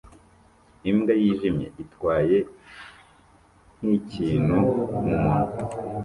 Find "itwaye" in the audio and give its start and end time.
1.83-2.37